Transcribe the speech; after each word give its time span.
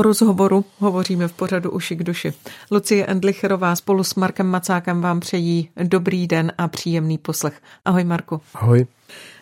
O 0.00 0.02
rozhovoru 0.02 0.64
hovoříme 0.78 1.28
v 1.28 1.32
pořadu 1.32 1.70
Uši 1.70 1.96
k 1.96 2.02
duši. 2.02 2.32
Lucie 2.70 3.06
Endlicherová 3.06 3.76
spolu 3.76 4.04
s 4.04 4.14
Markem 4.14 4.46
Macákem 4.46 5.00
vám 5.00 5.20
přejí 5.20 5.70
dobrý 5.82 6.26
den 6.26 6.52
a 6.58 6.68
příjemný 6.68 7.18
poslech. 7.18 7.60
Ahoj 7.84 8.04
Marku. 8.04 8.40
Ahoj. 8.54 8.86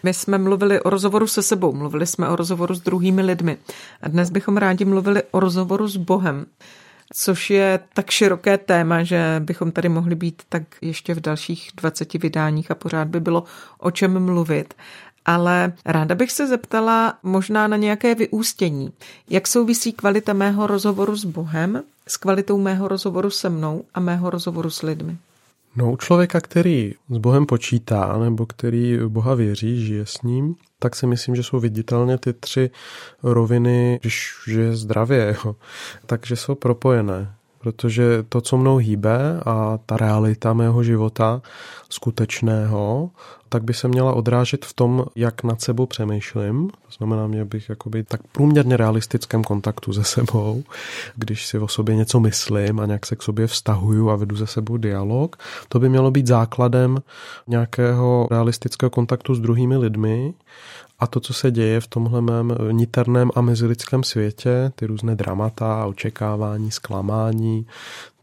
My 0.02 0.14
jsme 0.14 0.38
mluvili 0.38 0.80
o 0.80 0.90
rozhovoru 0.90 1.26
se 1.26 1.42
sebou, 1.42 1.72
mluvili 1.72 2.06
jsme 2.06 2.28
o 2.28 2.36
rozhovoru 2.36 2.74
s 2.74 2.80
druhými 2.80 3.22
lidmi. 3.22 3.56
A 4.02 4.08
dnes 4.08 4.30
bychom 4.30 4.56
rádi 4.56 4.84
mluvili 4.84 5.22
o 5.30 5.40
rozhovoru 5.40 5.88
s 5.88 5.96
Bohem 5.96 6.46
což 7.14 7.50
je 7.50 7.80
tak 7.94 8.10
široké 8.10 8.58
téma, 8.58 9.02
že 9.02 9.36
bychom 9.44 9.72
tady 9.72 9.88
mohli 9.88 10.14
být 10.14 10.42
tak 10.48 10.62
ještě 10.80 11.14
v 11.14 11.20
dalších 11.20 11.70
20 11.74 12.12
vydáních 12.12 12.70
a 12.70 12.74
pořád 12.74 13.08
by 13.08 13.20
bylo 13.20 13.44
o 13.78 13.90
čem 13.90 14.24
mluvit 14.24 14.74
ale 15.28 15.72
ráda 15.84 16.14
bych 16.14 16.32
se 16.32 16.46
zeptala 16.46 17.18
možná 17.22 17.68
na 17.68 17.76
nějaké 17.76 18.14
vyústění. 18.14 18.92
Jak 19.30 19.48
souvisí 19.48 19.92
kvalita 19.92 20.32
mého 20.32 20.66
rozhovoru 20.66 21.16
s 21.16 21.24
Bohem 21.24 21.82
s 22.06 22.16
kvalitou 22.16 22.58
mého 22.58 22.88
rozhovoru 22.88 23.30
se 23.30 23.48
mnou 23.48 23.84
a 23.94 24.00
mého 24.00 24.30
rozhovoru 24.30 24.70
s 24.70 24.82
lidmi? 24.82 25.16
No, 25.76 25.92
u 25.92 25.96
člověka, 25.96 26.40
který 26.40 26.94
s 27.10 27.18
Bohem 27.18 27.46
počítá, 27.46 28.18
nebo 28.18 28.46
který 28.46 28.98
Boha 29.08 29.34
věří, 29.34 29.86
žije 29.86 30.06
s 30.06 30.22
ním, 30.22 30.54
tak 30.78 30.96
si 30.96 31.06
myslím, 31.06 31.36
že 31.36 31.42
jsou 31.42 31.60
viditelně 31.60 32.18
ty 32.18 32.32
tři 32.32 32.70
roviny, 33.22 33.98
když 34.02 34.34
žije 34.46 34.76
zdravě, 34.76 35.36
jo, 35.44 35.56
takže 36.06 36.36
jsou 36.36 36.54
propojené 36.54 37.34
protože 37.72 38.24
to, 38.28 38.40
co 38.40 38.56
mnou 38.56 38.76
hýbe 38.76 39.40
a 39.46 39.78
ta 39.86 39.96
realita 39.96 40.52
mého 40.52 40.82
života 40.82 41.42
skutečného, 41.90 43.10
tak 43.48 43.64
by 43.64 43.74
se 43.74 43.88
měla 43.88 44.12
odrážet 44.12 44.64
v 44.64 44.72
tom, 44.72 45.04
jak 45.16 45.44
nad 45.44 45.60
sebou 45.60 45.86
přemýšlím. 45.86 46.70
To 46.70 46.92
znamená, 46.98 47.26
mě 47.26 47.44
bych 47.44 47.68
jakoby 47.68 48.04
tak 48.04 48.20
průměrně 48.32 48.76
realistickém 48.76 49.44
kontaktu 49.44 49.92
se 49.92 50.04
sebou, 50.04 50.64
když 51.16 51.46
si 51.46 51.58
o 51.58 51.68
sobě 51.68 51.96
něco 51.96 52.20
myslím 52.20 52.80
a 52.80 52.86
nějak 52.86 53.06
se 53.06 53.16
k 53.16 53.22
sobě 53.22 53.46
vztahuju 53.46 54.10
a 54.10 54.16
vedu 54.16 54.36
ze 54.36 54.46
sebou 54.46 54.76
dialog. 54.76 55.36
To 55.68 55.78
by 55.78 55.88
mělo 55.88 56.10
být 56.10 56.26
základem 56.26 56.98
nějakého 57.46 58.28
realistického 58.30 58.90
kontaktu 58.90 59.34
s 59.34 59.40
druhými 59.40 59.76
lidmi 59.76 60.34
a 60.98 61.06
to, 61.06 61.20
co 61.20 61.34
se 61.34 61.50
děje 61.50 61.80
v 61.80 61.86
tomhle 61.86 62.20
mém 62.20 62.54
niterném 62.70 63.30
a 63.34 63.40
mezilidském 63.40 64.02
světě, 64.02 64.72
ty 64.74 64.86
různé 64.86 65.14
dramata, 65.14 65.86
očekávání, 65.86 66.70
zklamání, 66.70 67.66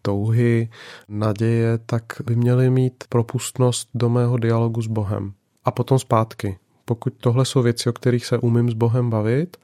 touhy, 0.02 0.70
naděje, 1.10 1.78
tak 1.86 2.04
by 2.26 2.36
měly 2.36 2.70
mít 2.70 3.04
propustnost 3.10 3.90
do 3.94 4.10
mého 4.10 4.38
dialogu 4.38 4.82
s 4.82 4.88
Bohem. 4.88 5.34
A 5.66 5.72
potom 5.72 6.00
zpátky. 6.00 6.58
Pokud 6.86 7.14
tohle 7.20 7.46
jsou 7.46 7.62
věci, 7.62 7.90
o 7.90 7.94
kterých 7.94 8.26
se 8.26 8.38
umím 8.38 8.70
s 8.70 8.74
Bohem 8.74 9.10
bavit, 9.10 9.58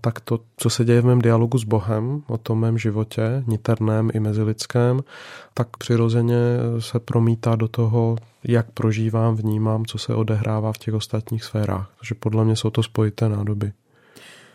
tak 0.00 0.20
to, 0.20 0.38
co 0.56 0.70
se 0.70 0.84
děje 0.84 1.00
v 1.00 1.04
mém 1.04 1.20
dialogu 1.20 1.58
s 1.58 1.64
Bohem, 1.64 2.22
o 2.26 2.38
tom 2.38 2.60
mém 2.60 2.78
životě, 2.78 3.44
niterném 3.46 4.10
i 4.14 4.20
mezilidském, 4.20 5.00
tak 5.54 5.76
přirozeně 5.76 6.36
se 6.78 7.00
promítá 7.00 7.56
do 7.56 7.68
toho, 7.68 8.16
jak 8.44 8.70
prožívám, 8.70 9.36
vnímám, 9.36 9.84
co 9.84 9.98
se 9.98 10.14
odehrává 10.14 10.72
v 10.72 10.78
těch 10.78 10.94
ostatních 10.94 11.44
sférách. 11.44 11.90
Takže 11.98 12.14
podle 12.14 12.44
mě 12.44 12.56
jsou 12.56 12.70
to 12.70 12.82
spojité 12.82 13.28
nádoby. 13.28 13.72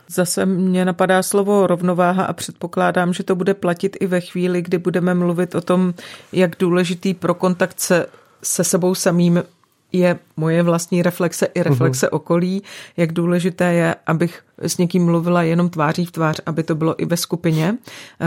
Zase 0.09 0.45
mě 0.45 0.85
napadá 0.85 1.23
slovo 1.23 1.67
rovnováha 1.67 2.23
a 2.25 2.33
předpokládám, 2.33 3.13
že 3.13 3.23
to 3.23 3.35
bude 3.35 3.53
platit 3.53 3.97
i 3.99 4.07
ve 4.07 4.21
chvíli, 4.21 4.61
kdy 4.61 4.77
budeme 4.77 5.13
mluvit 5.13 5.55
o 5.55 5.61
tom, 5.61 5.93
jak 6.31 6.51
důležitý 6.59 7.13
pro 7.13 7.33
kontakt 7.33 7.79
se, 7.79 8.05
se 8.43 8.63
sebou 8.63 8.95
samým 8.95 9.43
je 9.91 10.19
moje 10.37 10.63
vlastní 10.63 11.01
reflexe 11.01 11.45
i 11.45 11.63
reflexe 11.63 12.07
uh-huh. 12.07 12.15
okolí, 12.15 12.63
jak 12.97 13.11
důležité 13.11 13.73
je, 13.73 13.95
abych 14.07 14.43
s 14.57 14.77
někým 14.77 15.05
mluvila 15.05 15.43
jenom 15.43 15.69
tváří 15.69 16.05
v 16.05 16.11
tvář, 16.11 16.39
aby 16.45 16.63
to 16.63 16.75
bylo 16.75 17.01
i 17.01 17.05
ve 17.05 17.17
skupině. 17.17 17.77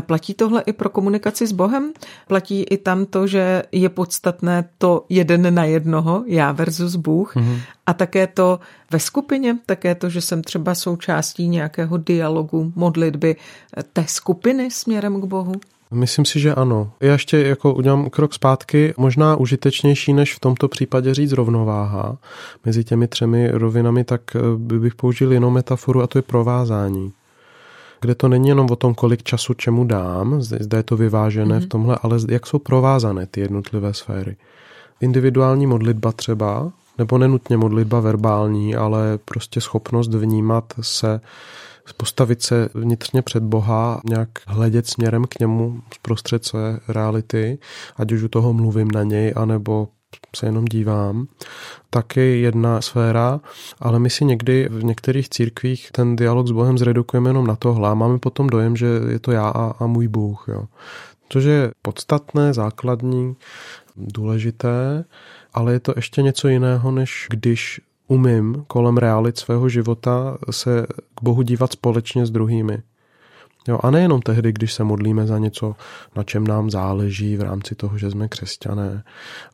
Platí 0.00 0.34
tohle 0.34 0.62
i 0.66 0.72
pro 0.72 0.88
komunikaci 0.88 1.46
s 1.46 1.52
Bohem? 1.52 1.92
Platí 2.28 2.62
i 2.62 2.76
tam 2.76 3.06
to, 3.06 3.26
že 3.26 3.62
je 3.72 3.88
podstatné 3.88 4.68
to 4.78 5.04
jeden 5.08 5.54
na 5.54 5.64
jednoho, 5.64 6.24
já 6.26 6.52
versus 6.52 6.96
Bůh, 6.96 7.36
uh-huh. 7.36 7.60
a 7.86 7.94
také 7.94 8.26
to 8.26 8.60
ve 8.90 8.98
skupině, 8.98 9.58
také 9.66 9.94
to, 9.94 10.08
že 10.08 10.20
jsem 10.20 10.42
třeba 10.42 10.74
součástí 10.74 11.48
nějakého 11.48 11.96
dialogu, 11.96 12.72
modlitby 12.76 13.36
té 13.92 14.04
skupiny 14.08 14.70
směrem 14.70 15.20
k 15.20 15.24
Bohu? 15.24 15.52
Myslím 15.90 16.24
si, 16.24 16.40
že 16.40 16.54
ano. 16.54 16.92
Já 17.00 17.12
ještě 17.12 17.38
jako 17.38 17.74
udělám 17.74 18.10
krok 18.10 18.34
zpátky, 18.34 18.94
možná 18.96 19.36
užitečnější 19.36 20.12
než 20.12 20.34
v 20.34 20.40
tomto 20.40 20.68
případě 20.68 21.14
říct 21.14 21.32
rovnováha 21.32 22.18
mezi 22.64 22.84
těmi 22.84 23.08
třemi 23.08 23.48
rovinami, 23.50 24.04
tak 24.04 24.36
eh, 24.36 24.40
bych 24.56 24.94
použil 24.94 25.32
jinou 25.32 25.50
metaforu 25.50 26.02
a 26.02 26.06
to 26.06 26.18
je 26.18 26.22
provázání 26.22 27.12
kde 28.00 28.14
to 28.14 28.28
není 28.28 28.48
jenom 28.48 28.70
o 28.70 28.76
tom, 28.76 28.94
kolik 28.94 29.22
času 29.22 29.54
čemu 29.54 29.84
dám, 29.84 30.42
zde 30.42 30.76
je 30.76 30.82
to 30.82 30.96
vyvážené 30.96 31.58
mm-hmm. 31.58 31.64
v 31.64 31.68
tomhle, 31.68 31.98
ale 32.02 32.18
jak 32.28 32.46
jsou 32.46 32.58
provázané 32.58 33.26
ty 33.26 33.40
jednotlivé 33.40 33.94
sféry. 33.94 34.36
Individuální 35.00 35.66
modlitba 35.66 36.12
třeba, 36.12 36.72
nebo 36.98 37.18
nenutně 37.18 37.56
modlitba 37.56 38.00
verbální, 38.00 38.76
ale 38.76 39.18
prostě 39.24 39.60
schopnost 39.60 40.14
vnímat 40.14 40.64
se 40.80 41.20
postavit 41.92 42.42
se 42.42 42.68
vnitřně 42.74 43.22
před 43.22 43.42
Boha, 43.42 44.00
nějak 44.04 44.28
hledět 44.46 44.86
směrem 44.86 45.24
k 45.24 45.38
němu 45.38 45.80
zprostřed 45.94 46.44
své 46.44 46.80
reality, 46.88 47.58
ať 47.96 48.12
už 48.12 48.22
u 48.22 48.28
toho 48.28 48.52
mluvím 48.52 48.90
na 48.90 49.02
něj, 49.02 49.32
anebo 49.36 49.88
se 50.36 50.46
jenom 50.46 50.64
dívám, 50.64 51.26
taky 51.90 52.40
jedna 52.40 52.80
sféra, 52.80 53.40
ale 53.78 53.98
my 53.98 54.10
si 54.10 54.24
někdy 54.24 54.68
v 54.70 54.84
některých 54.84 55.28
církvích 55.28 55.90
ten 55.92 56.16
dialog 56.16 56.46
s 56.46 56.50
Bohem 56.50 56.78
zredukujeme 56.78 57.30
jenom 57.30 57.46
na 57.46 57.56
tohle 57.56 57.90
a 57.90 57.94
máme 57.94 58.18
potom 58.18 58.46
dojem, 58.46 58.76
že 58.76 58.86
je 59.08 59.18
to 59.18 59.32
já 59.32 59.48
a, 59.48 59.74
a 59.78 59.86
můj 59.86 60.08
Bůh. 60.08 60.44
Jo. 60.48 60.64
Což 61.28 61.44
je 61.44 61.70
podstatné, 61.82 62.54
základní, 62.54 63.36
důležité, 63.96 65.04
ale 65.54 65.72
je 65.72 65.80
to 65.80 65.92
ještě 65.96 66.22
něco 66.22 66.48
jiného, 66.48 66.90
než 66.90 67.26
když 67.30 67.80
umím 68.10 68.64
kolem 68.66 68.96
realit 68.96 69.38
svého 69.38 69.68
života 69.68 70.38
se 70.50 70.86
k 71.14 71.22
Bohu 71.22 71.42
dívat 71.42 71.72
společně 71.72 72.26
s 72.26 72.30
druhými. 72.30 72.82
Jo, 73.68 73.78
a 73.82 73.90
nejenom 73.90 74.22
tehdy, 74.22 74.52
když 74.52 74.72
se 74.72 74.84
modlíme 74.84 75.26
za 75.26 75.38
něco, 75.38 75.76
na 76.16 76.22
čem 76.22 76.46
nám 76.46 76.70
záleží 76.70 77.36
v 77.36 77.42
rámci 77.42 77.74
toho, 77.74 77.98
že 77.98 78.10
jsme 78.10 78.28
křesťané, 78.28 79.04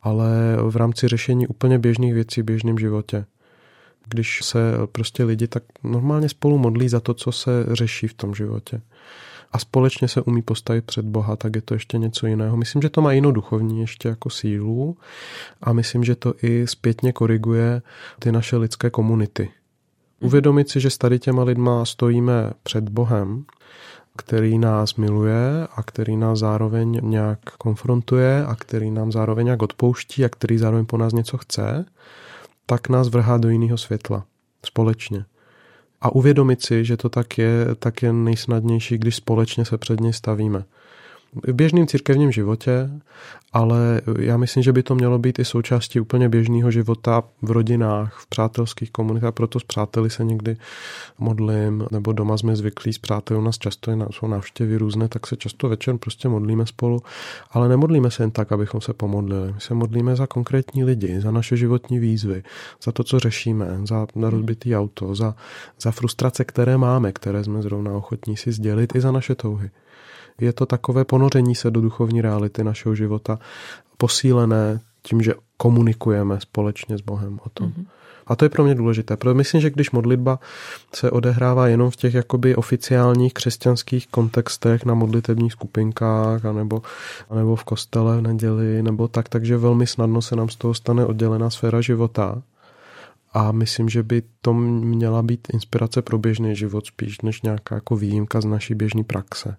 ale 0.01 0.57
v 0.69 0.75
rámci 0.75 1.07
řešení 1.07 1.47
úplně 1.47 1.79
běžných 1.79 2.13
věcí 2.13 2.41
v 2.41 2.45
běžném 2.45 2.79
životě. 2.79 3.25
Když 4.09 4.43
se 4.43 4.59
prostě 4.91 5.23
lidi 5.23 5.47
tak 5.47 5.63
normálně 5.83 6.29
spolu 6.29 6.57
modlí 6.57 6.89
za 6.89 6.99
to, 6.99 7.13
co 7.13 7.31
se 7.31 7.65
řeší 7.71 8.07
v 8.07 8.13
tom 8.13 8.35
životě 8.35 8.81
a 9.51 9.59
společně 9.59 10.07
se 10.07 10.21
umí 10.21 10.41
postavit 10.41 10.85
před 10.85 11.05
Boha, 11.05 11.35
tak 11.35 11.55
je 11.55 11.61
to 11.61 11.73
ještě 11.73 11.97
něco 11.97 12.27
jiného. 12.27 12.57
Myslím, 12.57 12.81
že 12.81 12.89
to 12.89 13.01
má 13.01 13.11
jinou 13.11 13.31
duchovní 13.31 13.79
ještě 13.79 14.09
jako 14.09 14.29
sílu 14.29 14.97
a 15.61 15.73
myslím, 15.73 16.03
že 16.03 16.15
to 16.15 16.33
i 16.41 16.67
zpětně 16.67 17.13
koriguje 17.13 17.81
ty 18.19 18.31
naše 18.31 18.57
lidské 18.57 18.89
komunity. 18.89 19.43
Mhm. 19.43 20.27
Uvědomit 20.27 20.69
si, 20.69 20.79
že 20.79 20.89
s 20.89 20.97
tady 20.97 21.19
těma 21.19 21.43
lidma 21.43 21.85
stojíme 21.85 22.51
před 22.63 22.89
Bohem, 22.89 23.45
který 24.17 24.57
nás 24.57 24.95
miluje 24.95 25.67
a 25.75 25.83
který 25.83 26.17
nás 26.17 26.39
zároveň 26.39 26.99
nějak 27.03 27.39
konfrontuje 27.39 28.45
a 28.45 28.55
který 28.55 28.91
nám 28.91 29.11
zároveň 29.11 29.45
nějak 29.45 29.61
odpouští 29.61 30.25
a 30.25 30.29
který 30.29 30.57
zároveň 30.57 30.85
po 30.85 30.97
nás 30.97 31.13
něco 31.13 31.37
chce, 31.37 31.85
tak 32.65 32.89
nás 32.89 33.07
vrhá 33.07 33.37
do 33.37 33.49
jiného 33.49 33.77
světla 33.77 34.25
společně. 34.65 35.25
A 36.01 36.15
uvědomit 36.15 36.61
si, 36.61 36.85
že 36.85 36.97
to 36.97 37.09
tak 37.09 37.37
je, 37.37 37.75
tak 37.79 38.01
je 38.01 38.13
nejsnadnější, 38.13 38.97
když 38.97 39.15
společně 39.15 39.65
se 39.65 39.77
před 39.77 39.99
něj 39.99 40.13
stavíme 40.13 40.63
v 41.47 41.53
běžném 41.53 41.87
církevním 41.87 42.31
životě, 42.31 42.89
ale 43.53 44.01
já 44.19 44.37
myslím, 44.37 44.63
že 44.63 44.73
by 44.73 44.83
to 44.83 44.95
mělo 44.95 45.19
být 45.19 45.39
i 45.39 45.45
součástí 45.45 45.99
úplně 45.99 46.29
běžného 46.29 46.71
života 46.71 47.23
v 47.41 47.51
rodinách, 47.51 48.19
v 48.19 48.27
přátelských 48.27 48.91
komunitách, 48.91 49.33
proto 49.33 49.59
s 49.59 49.63
přáteli 49.63 50.09
se 50.09 50.23
někdy 50.23 50.57
modlím, 51.19 51.85
nebo 51.91 52.13
doma 52.13 52.37
jsme 52.37 52.55
zvyklí 52.55 52.93
s 52.93 52.97
přáteli, 52.97 53.39
u 53.39 53.43
nás 53.43 53.57
často 53.57 53.91
jsou 54.11 54.27
návštěvy 54.27 54.77
různé, 54.77 55.07
tak 55.07 55.27
se 55.27 55.35
často 55.35 55.69
večer 55.69 55.97
prostě 55.97 56.29
modlíme 56.29 56.65
spolu, 56.65 57.01
ale 57.51 57.69
nemodlíme 57.69 58.11
se 58.11 58.23
jen 58.23 58.31
tak, 58.31 58.51
abychom 58.51 58.81
se 58.81 58.93
pomodlili. 58.93 59.53
My 59.53 59.61
se 59.61 59.73
modlíme 59.73 60.15
za 60.15 60.27
konkrétní 60.27 60.83
lidi, 60.83 61.21
za 61.21 61.31
naše 61.31 61.57
životní 61.57 61.99
výzvy, 61.99 62.43
za 62.83 62.91
to, 62.91 63.03
co 63.03 63.19
řešíme, 63.19 63.79
za 63.83 64.07
rozbitý 64.15 64.75
auto, 64.75 65.15
za, 65.15 65.35
za 65.81 65.91
frustrace, 65.91 66.45
které 66.45 66.77
máme, 66.77 67.11
které 67.11 67.43
jsme 67.43 67.61
zrovna 67.61 67.91
ochotní 67.91 68.37
si 68.37 68.51
sdělit, 68.51 68.95
i 68.95 69.01
za 69.01 69.11
naše 69.11 69.35
touhy. 69.35 69.69
Je 70.41 70.53
to 70.53 70.65
takové 70.65 71.05
ponoření 71.05 71.55
se 71.55 71.71
do 71.71 71.81
duchovní 71.81 72.21
reality 72.21 72.63
našeho 72.63 72.95
života, 72.95 73.39
posílené 73.97 74.79
tím, 75.01 75.21
že 75.21 75.33
komunikujeme 75.57 76.39
společně 76.39 76.97
s 76.97 77.01
Bohem 77.01 77.39
o 77.45 77.49
tom. 77.49 77.67
Mm-hmm. 77.67 77.85
A 78.27 78.35
to 78.35 78.45
je 78.45 78.49
pro 78.49 78.63
mě 78.63 78.75
důležité, 78.75 79.17
protože 79.17 79.33
myslím, 79.33 79.61
že 79.61 79.69
když 79.69 79.91
modlitba 79.91 80.39
se 80.93 81.11
odehrává 81.11 81.67
jenom 81.67 81.91
v 81.91 81.95
těch 81.95 82.13
jakoby 82.13 82.55
oficiálních 82.55 83.33
křesťanských 83.33 84.07
kontextech 84.07 84.85
na 84.85 84.93
modlitebních 84.93 85.51
skupinkách, 85.51 86.45
anebo, 86.45 86.81
anebo 87.29 87.55
v 87.55 87.63
kostele 87.63 88.17
v 88.17 88.21
neděli, 88.21 88.83
nebo 88.83 89.07
tak, 89.07 89.29
takže 89.29 89.57
velmi 89.57 89.87
snadno 89.87 90.21
se 90.21 90.35
nám 90.35 90.49
z 90.49 90.55
toho 90.55 90.73
stane 90.73 91.05
oddělená 91.05 91.49
sféra 91.49 91.81
života 91.81 92.41
a 93.37 93.51
myslím, 93.51 93.89
že 93.89 94.03
by 94.03 94.23
to 94.41 94.53
měla 94.53 95.23
být 95.23 95.47
inspirace 95.53 96.01
pro 96.01 96.17
běžný 96.17 96.55
život 96.55 96.85
spíš 96.85 97.21
než 97.21 97.41
nějaká 97.41 97.75
jako 97.75 97.95
výjimka 97.95 98.41
z 98.41 98.45
naší 98.45 98.75
běžné 98.75 99.03
praxe. 99.03 99.55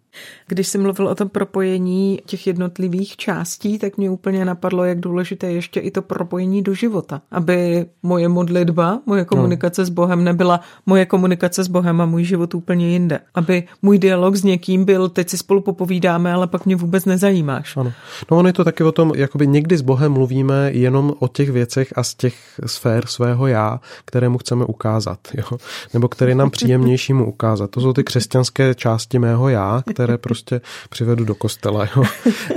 Když 0.47 0.69
jsi 0.69 0.79
mluvil 0.79 1.09
o 1.09 1.15
tom 1.15 1.29
propojení 1.29 2.21
těch 2.27 2.47
jednotlivých 2.47 3.17
částí, 3.17 3.79
tak 3.79 3.97
mě 3.97 4.11
úplně 4.11 4.45
napadlo, 4.45 4.85
jak 4.85 5.01
důležité 5.01 5.47
je 5.47 5.53
ještě 5.53 5.81
i 5.81 5.91
to 5.91 6.03
propojení 6.03 6.63
do 6.63 6.75
života. 6.75 7.23
Aby 7.31 7.87
moje 8.03 8.29
modlitba, 8.29 9.01
moje 9.07 9.25
komunikace 9.25 9.83
no. 9.83 9.87
s 9.87 9.89
Bohem 9.89 10.25
nebyla 10.25 10.61
moje 10.87 11.07
komunikace 11.07 11.65
s 11.65 11.69
Bohem 11.69 12.01
a 12.01 12.07
můj 12.07 12.25
život 12.25 12.55
úplně 12.55 12.91
jinde. 12.91 13.21
Aby 13.35 13.65
můj 13.83 13.99
dialog 13.99 14.37
s 14.37 14.45
někým 14.45 14.85
byl, 14.85 15.09
teď 15.09 15.29
si 15.29 15.39
spolu 15.39 15.61
popovídáme, 15.61 16.33
ale 16.33 16.47
pak 16.47 16.67
mě 16.67 16.77
vůbec 16.77 17.05
nezajímáš. 17.05 17.77
Ano. 17.77 17.93
No 18.31 18.37
ono 18.37 18.49
je 18.49 18.53
to 18.53 18.65
taky 18.65 18.85
o 18.85 18.93
tom, 18.93 19.13
jakoby 19.17 19.47
někdy 19.47 19.77
s 19.77 19.83
Bohem 19.83 20.13
mluvíme 20.13 20.73
jenom 20.73 21.15
o 21.19 21.29
těch 21.29 21.51
věcech 21.51 21.93
a 21.97 22.03
z 22.03 22.15
těch 22.15 22.61
sfér 22.67 23.07
svého 23.07 23.47
já, 23.47 23.68
kterému 24.05 24.39
chceme 24.39 24.65
ukázat, 24.65 25.19
jo? 25.35 25.59
nebo 25.95 26.09
který 26.09 26.35
nám 26.35 26.51
příjemnější 26.51 27.13
mu 27.13 27.29
ukázat. 27.29 27.71
To 27.71 27.81
jsou 27.81 27.93
ty 27.93 28.05
křesťanské 28.05 28.75
části 28.75 29.19
mého 29.19 29.49
já, 29.49 29.83
které 29.93 30.19
prostě 30.19 30.61
přivedu 30.91 31.25
do 31.25 31.35
kostela, 31.35 31.89
jo? 31.97 32.05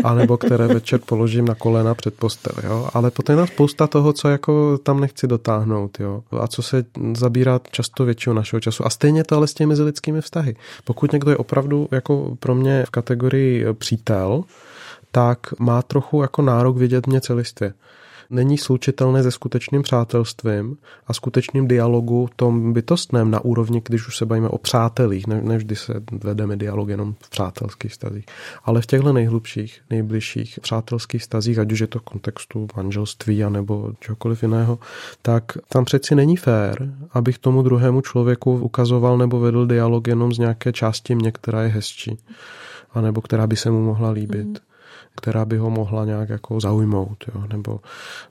a 0.03 0.13
nebo 0.13 0.37
které 0.37 0.67
večer 0.67 0.99
položím 1.05 1.45
na 1.45 1.55
kolena 1.55 1.93
před 1.95 2.13
postel. 2.13 2.53
Jo? 2.63 2.89
Ale 2.93 3.11
potom 3.11 3.39
je 3.39 3.47
spousta 3.47 3.87
toho, 3.87 4.13
co 4.13 4.29
jako 4.29 4.77
tam 4.77 4.99
nechci 4.99 5.27
dotáhnout 5.27 5.99
jo? 5.99 6.23
a 6.39 6.47
co 6.47 6.61
se 6.61 6.83
zabírá 7.15 7.59
často 7.71 8.05
většího 8.05 8.33
našeho 8.33 8.59
času. 8.59 8.85
A 8.85 8.89
stejně 8.89 9.23
to 9.23 9.35
ale 9.35 9.47
s 9.47 9.53
těmi 9.53 9.69
mezilidskými 9.69 10.21
vztahy. 10.21 10.55
Pokud 10.83 11.11
někdo 11.11 11.31
je 11.31 11.37
opravdu 11.37 11.87
jako 11.91 12.35
pro 12.39 12.55
mě 12.55 12.83
v 12.87 12.89
kategorii 12.89 13.65
přítel, 13.73 14.43
tak 15.11 15.39
má 15.59 15.81
trochu 15.81 16.21
jako 16.21 16.41
nárok 16.41 16.77
vidět 16.77 17.07
mě 17.07 17.21
celistvě 17.21 17.73
není 18.31 18.57
slučitelné 18.57 19.23
se 19.23 19.31
skutečným 19.31 19.81
přátelstvím 19.81 20.77
a 21.07 21.13
skutečným 21.13 21.67
dialogu 21.67 22.29
tom 22.35 22.73
bytostném 22.73 23.31
na 23.31 23.39
úrovni, 23.39 23.81
když 23.85 24.07
už 24.07 24.17
se 24.17 24.25
bavíme 24.25 24.49
o 24.49 24.57
přátelích, 24.57 25.27
ne, 25.27 25.41
nevždy 25.41 25.75
se 25.75 25.93
vedeme 26.11 26.57
dialog 26.57 26.89
jenom 26.89 27.15
v 27.19 27.29
přátelských 27.29 27.93
stazích, 27.93 28.25
ale 28.63 28.81
v 28.81 28.85
těchto 28.85 29.13
nejhlubších, 29.13 29.81
nejbližších 29.89 30.59
přátelských 30.61 31.23
stazích, 31.23 31.59
ať 31.59 31.71
už 31.71 31.79
je 31.79 31.87
to 31.87 31.99
v 31.99 32.01
kontextu 32.01 32.67
manželství 32.75 33.43
nebo 33.49 33.93
čokoliv 33.99 34.43
jiného, 34.43 34.79
tak 35.21 35.43
tam 35.69 35.85
přeci 35.85 36.15
není 36.15 36.37
fér, 36.37 36.93
abych 37.11 37.37
tomu 37.37 37.61
druhému 37.61 38.01
člověku 38.01 38.57
ukazoval 38.57 39.17
nebo 39.17 39.39
vedl 39.39 39.65
dialog 39.65 40.07
jenom 40.07 40.33
z 40.33 40.37
nějaké 40.37 40.73
části 40.73 41.15
mě, 41.15 41.31
která 41.31 41.63
je 41.63 41.69
hezčí, 41.69 42.17
anebo 42.91 43.21
která 43.21 43.47
by 43.47 43.55
se 43.55 43.71
mu 43.71 43.81
mohla 43.81 44.09
líbit. 44.09 44.47
Mm 44.47 44.70
která 45.15 45.45
by 45.45 45.57
ho 45.57 45.69
mohla 45.69 46.05
nějak 46.05 46.29
jako 46.29 46.59
zaujmout, 46.59 47.23
jo, 47.35 47.43
nebo, 47.53 47.79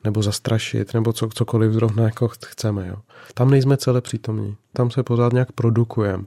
nebo 0.05 0.23
zastrašit, 0.23 0.94
nebo 0.94 1.12
co, 1.12 1.29
cokoliv 1.29 1.73
zrovna 1.73 2.03
jako 2.03 2.29
chceme. 2.29 2.88
Jo. 2.88 2.97
Tam 3.35 3.50
nejsme 3.50 3.77
celé 3.77 4.00
přítomní, 4.00 4.56
tam 4.73 4.91
se 4.91 5.03
pořád 5.03 5.32
nějak 5.32 5.53
produkujeme. 5.53 6.25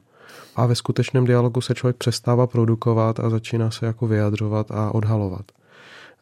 A 0.56 0.66
ve 0.66 0.76
skutečném 0.76 1.26
dialogu 1.26 1.62
se 1.62 1.74
člověk 1.74 1.98
přestává 1.98 2.48
produkovat 2.48 3.20
a 3.20 3.30
začíná 3.30 3.72
se 3.72 3.86
jako 3.86 4.08
vyjadřovat 4.08 4.72
a 4.72 4.96
odhalovat. 4.96 5.46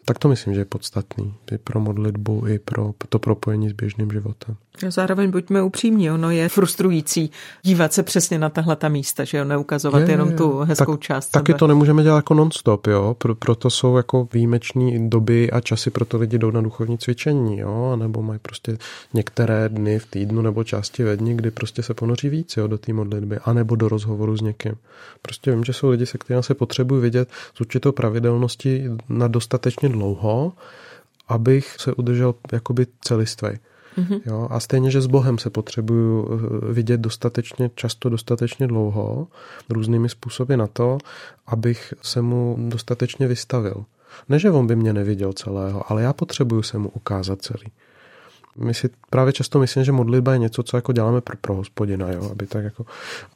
Tak 0.05 0.19
to 0.19 0.27
myslím, 0.27 0.53
že 0.53 0.61
je 0.61 0.65
podstatný 0.65 1.33
i 1.51 1.57
pro 1.57 1.79
modlitbu, 1.79 2.47
i 2.47 2.59
pro 2.59 2.93
to 3.09 3.19
propojení 3.19 3.69
s 3.69 3.73
běžným 3.73 4.11
životem. 4.11 4.55
Zároveň 4.87 5.31
buďme 5.31 5.61
upřímní, 5.61 6.11
ono 6.11 6.31
je 6.31 6.49
frustrující 6.49 7.31
dívat 7.61 7.93
se 7.93 8.03
přesně 8.03 8.39
na 8.39 8.49
tahle 8.49 8.75
ta 8.75 8.89
místa, 8.89 9.23
že 9.23 9.37
jo, 9.37 9.45
neukazovat 9.45 10.01
je, 10.01 10.11
jenom 10.11 10.35
tu 10.35 10.59
hezkou 10.59 10.91
tak, 10.91 11.01
část. 11.01 11.29
Taky 11.29 11.51
sebe. 11.51 11.59
to 11.59 11.67
nemůžeme 11.67 12.03
dělat 12.03 12.15
jako 12.15 12.33
non-stop, 12.33 12.87
jo, 12.87 13.15
Pro, 13.17 13.35
proto 13.35 13.69
jsou 13.69 13.97
jako 13.97 14.27
výjimeční 14.33 15.09
doby 15.09 15.51
a 15.51 15.61
časy, 15.61 15.89
proto 15.89 16.17
lidi 16.17 16.37
jdou 16.37 16.51
na 16.51 16.61
duchovní 16.61 16.97
cvičení, 16.97 17.59
jo, 17.59 17.95
nebo 17.95 18.21
mají 18.21 18.39
prostě 18.39 18.77
některé 19.13 19.69
dny 19.69 19.99
v 19.99 20.05
týdnu 20.05 20.41
nebo 20.41 20.63
části 20.63 21.03
ve 21.03 21.17
dní, 21.17 21.37
kdy 21.37 21.51
prostě 21.51 21.83
se 21.83 21.93
ponoří 21.93 22.29
víc, 22.29 22.57
jo, 22.57 22.67
do 22.67 22.77
té 22.77 22.93
modlitby, 22.93 23.39
anebo 23.45 23.75
do 23.75 23.89
rozhovoru 23.89 24.37
s 24.37 24.41
někým. 24.41 24.73
Prostě 25.21 25.51
vím, 25.51 25.63
že 25.63 25.73
jsou 25.73 25.89
lidi, 25.89 26.05
se 26.05 26.17
kterými 26.17 26.43
se 26.43 26.53
potřebují 26.53 27.01
vidět 27.01 27.29
s 27.55 27.61
určitou 27.61 27.91
pravidelností 27.91 28.83
na 29.09 29.27
dostatečně 29.27 29.89
dlouho, 29.91 30.53
abych 31.27 31.75
se 31.79 31.93
udržel 31.93 32.35
jakoby 32.51 32.87
celistvý. 33.01 33.49
Mm-hmm. 33.97 34.21
Jo, 34.25 34.47
a 34.51 34.59
stejně, 34.59 34.91
že 34.91 35.01
s 35.01 35.07
Bohem 35.07 35.37
se 35.37 35.49
potřebuju 35.49 36.27
eh, 36.29 36.73
vidět 36.73 37.01
dostatečně 37.01 37.71
často, 37.75 38.09
dostatečně 38.09 38.67
dlouho, 38.67 39.27
různými 39.69 40.09
způsoby 40.09 40.55
na 40.55 40.67
to, 40.67 40.97
abych 41.47 41.93
se 42.01 42.21
mu 42.21 42.55
dostatečně 42.69 43.27
vystavil. 43.27 43.85
Ne, 44.29 44.39
že 44.39 44.51
on 44.51 44.67
by 44.67 44.75
mě 44.75 44.93
neviděl 44.93 45.33
celého, 45.33 45.91
ale 45.91 46.01
já 46.01 46.13
potřebuju 46.13 46.61
se 46.61 46.77
mu 46.77 46.89
ukázat 46.89 47.41
celý. 47.41 47.71
My 48.57 48.73
si 48.73 48.89
právě 49.09 49.33
často 49.33 49.59
myslím, 49.59 49.83
že 49.83 49.91
modlitba 49.91 50.33
je 50.33 50.39
něco, 50.39 50.63
co 50.63 50.77
jako 50.77 50.93
děláme 50.93 51.21
pro, 51.21 51.37
pro 51.41 51.55
hospodina, 51.55 52.11
jo? 52.11 52.29
aby 52.31 52.47
tak 52.47 52.63
jako... 52.63 52.85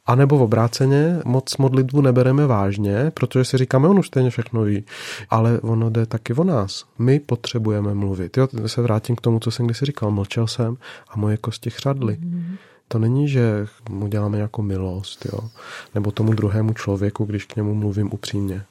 A 0.06 0.14
nebo 0.14 0.38
v 0.38 0.42
obráceně 0.42 1.20
moc 1.24 1.56
modlitbu 1.56 2.00
nebereme 2.00 2.46
vážně, 2.46 3.10
protože 3.14 3.44
si 3.44 3.58
říkáme, 3.58 3.88
on 3.88 3.98
už 3.98 4.06
stejně 4.06 4.30
všechno 4.30 4.62
ví. 4.62 4.84
Ale 5.30 5.60
ono 5.60 5.90
jde 5.90 6.06
taky 6.06 6.34
o 6.34 6.44
nás. 6.44 6.84
My 6.98 7.20
potřebujeme 7.20 7.94
mluvit. 7.94 8.36
Jo, 8.36 8.48
se 8.66 8.82
vrátím 8.82 9.16
k 9.16 9.20
tomu, 9.20 9.40
co 9.40 9.50
jsem 9.50 9.66
kdysi 9.66 9.86
říkal. 9.86 10.10
Mlčel 10.10 10.46
jsem 10.46 10.76
a 11.08 11.18
moje 11.18 11.36
kosti 11.36 11.70
chřadly. 11.70 12.14
Mm-hmm. 12.14 12.56
To 12.88 12.98
není, 12.98 13.28
že 13.28 13.66
mu 13.90 14.06
děláme 14.06 14.38
jako 14.38 14.62
milost, 14.62 15.26
jo? 15.32 15.38
nebo 15.94 16.10
tomu 16.10 16.32
druhému 16.32 16.72
člověku, 16.72 17.24
když 17.24 17.44
k 17.44 17.56
němu 17.56 17.74
mluvím 17.74 18.08
upřímně. 18.12 18.62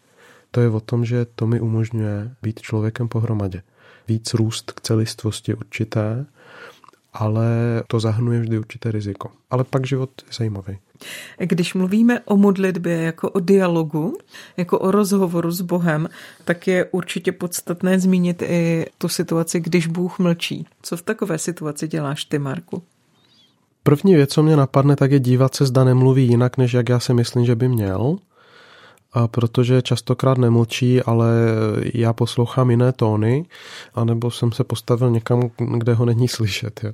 To 0.51 0.61
je 0.61 0.69
o 0.69 0.79
tom, 0.79 1.05
že 1.05 1.25
to 1.35 1.47
mi 1.47 1.59
umožňuje 1.59 2.31
být 2.41 2.61
člověkem 2.61 3.07
pohromadě. 3.07 3.61
Víc 4.07 4.33
růst 4.33 4.71
k 4.71 4.81
celistvosti 4.81 5.53
určité 5.53 6.25
ale 7.15 7.47
to 7.87 7.99
zahrnuje 7.99 8.39
vždy 8.39 8.59
určité 8.59 8.91
riziko. 8.91 9.31
Ale 9.51 9.63
pak 9.63 9.87
život 9.87 10.09
je 10.27 10.33
zajímavý. 10.37 10.77
Když 11.37 11.73
mluvíme 11.73 12.19
o 12.19 12.37
modlitbě 12.37 13.01
jako 13.01 13.29
o 13.29 13.39
dialogu, 13.39 14.17
jako 14.57 14.79
o 14.79 14.91
rozhovoru 14.91 15.51
s 15.51 15.61
Bohem, 15.61 16.09
tak 16.45 16.67
je 16.67 16.85
určitě 16.85 17.31
podstatné 17.31 17.99
zmínit 17.99 18.41
i 18.41 18.85
tu 18.97 19.09
situaci, 19.09 19.59
když 19.59 19.87
Bůh 19.87 20.19
mlčí. 20.19 20.67
Co 20.81 20.97
v 20.97 21.01
takové 21.01 21.37
situaci 21.37 21.87
děláš 21.87 22.25
ty, 22.25 22.39
Marku? 22.39 22.83
První 23.83 24.15
věc, 24.15 24.29
co 24.29 24.43
mě 24.43 24.55
napadne, 24.55 24.95
tak 24.95 25.11
je 25.11 25.19
dívat 25.19 25.55
se, 25.55 25.65
zda 25.65 25.83
nemluví 25.83 26.27
jinak, 26.27 26.57
než 26.57 26.73
jak 26.73 26.89
já 26.89 26.99
si 26.99 27.13
myslím, 27.13 27.45
že 27.45 27.55
by 27.55 27.67
měl 27.67 28.17
a 29.15 29.27
protože 29.27 29.81
častokrát 29.81 30.37
nemlčí, 30.37 31.01
ale 31.01 31.31
já 31.93 32.13
poslouchám 32.13 32.71
jiné 32.71 32.91
tóny, 32.91 33.45
anebo 33.93 34.31
jsem 34.31 34.51
se 34.51 34.63
postavil 34.63 35.09
někam, 35.09 35.49
kde 35.77 35.93
ho 35.93 36.05
není 36.05 36.27
slyšet. 36.27 36.79
Jo. 36.83 36.91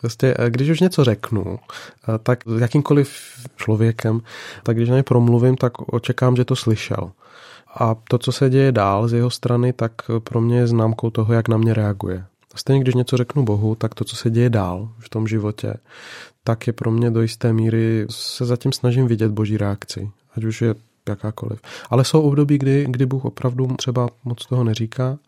Prostě, 0.00 0.34
eh, 0.38 0.50
když 0.50 0.68
už 0.70 0.80
něco 0.80 1.04
řeknu, 1.04 1.58
eh, 1.58 2.18
tak 2.22 2.38
s 2.46 2.60
jakýmkoliv 2.60 3.18
člověkem, 3.56 4.20
tak 4.62 4.76
když 4.76 4.88
na 4.88 4.96
ně 4.96 5.02
promluvím, 5.02 5.56
tak 5.56 5.92
očekám, 5.92 6.36
že 6.36 6.44
to 6.44 6.56
slyšel. 6.56 7.12
A 7.74 7.96
to, 8.08 8.18
co 8.18 8.32
se 8.32 8.50
děje 8.50 8.72
dál 8.72 9.08
z 9.08 9.12
jeho 9.12 9.30
strany, 9.30 9.72
tak 9.72 9.92
pro 10.24 10.40
mě 10.40 10.58
je 10.58 10.66
známkou 10.66 11.10
toho, 11.10 11.34
jak 11.34 11.48
na 11.48 11.56
mě 11.56 11.74
reaguje. 11.74 12.24
A 12.54 12.58
stejně, 12.58 12.80
když 12.80 12.94
něco 12.94 13.16
řeknu 13.16 13.44
Bohu, 13.44 13.74
tak 13.74 13.94
to, 13.94 14.04
co 14.04 14.16
se 14.16 14.30
děje 14.30 14.50
dál 14.50 14.88
v 14.98 15.08
tom 15.08 15.26
životě, 15.26 15.74
tak 16.44 16.66
je 16.66 16.72
pro 16.72 16.90
mě 16.90 17.10
do 17.10 17.22
jisté 17.22 17.52
míry, 17.52 18.06
se 18.10 18.44
zatím 18.44 18.72
snažím 18.72 19.06
vidět 19.06 19.32
boží 19.32 19.56
reakci. 19.56 20.10
Ať 20.36 20.44
už 20.44 20.62
je 20.62 20.74
jakákoliv. 21.08 21.60
Ale 21.90 22.04
jsou 22.04 22.20
období, 22.22 22.58
kdy, 22.58 22.86
kdy 22.88 23.06
Bůh 23.06 23.24
opravdu 23.24 23.66
třeba 23.76 24.08
moc 24.24 24.46
toho 24.46 24.64
neříká, 24.64 25.18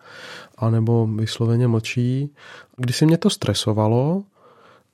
anebo 0.58 1.06
vysloveně 1.06 1.68
mlčí. 1.68 2.30
Když 2.76 2.96
si 2.96 3.06
mě 3.06 3.18
to 3.18 3.30
stresovalo, 3.30 4.22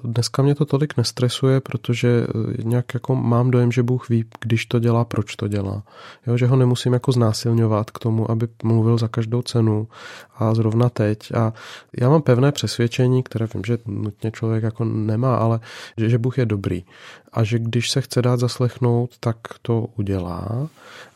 Dneska 0.05 0.43
mě 0.43 0.55
to 0.55 0.65
tolik 0.65 0.97
nestresuje, 0.97 1.61
protože 1.61 2.27
eh, 2.29 2.63
nějak 2.63 2.95
jako 2.95 3.15
mám 3.15 3.51
dojem, 3.51 3.73
že 3.73 3.83
Bůh 3.83 4.09
ví, 4.09 4.25
když 4.41 4.67
to 4.67 4.79
dělá, 4.79 5.05
proč 5.05 5.37
to 5.37 5.49
dělá. 5.49 5.83
Jo, 6.27 6.37
že 6.37 6.47
ho 6.47 6.57
nemusím 6.57 6.93
jako 6.93 7.13
znásilňovat 7.13 7.91
k 7.91 7.99
tomu, 7.99 8.31
aby 8.31 8.49
mluvil 8.63 8.99
za 8.99 9.09
každou 9.09 9.43
cenu 9.43 9.89
a 10.37 10.55
zrovna 10.55 10.89
teď. 10.89 11.33
A 11.35 11.53
já 12.01 12.09
mám 12.09 12.23
pevné 12.23 12.53
přesvědčení, 12.53 13.23
které 13.23 13.47
vím, 13.55 13.63
že 13.67 13.79
nutně 13.87 14.31
člověk 14.31 14.63
jako 14.63 14.85
nemá, 14.85 15.37
ale 15.37 15.61
že, 15.97 16.09
že 16.09 16.19
Bůh 16.19 16.39
je 16.39 16.47
dobrý. 16.47 16.85
A 17.33 17.45
že 17.45 17.59
když 17.59 17.91
se 17.91 18.01
chce 18.01 18.23
dát 18.23 18.41
zaslechnout, 18.41 19.11
tak 19.21 19.37
to 19.63 19.87
udělá. 19.97 20.69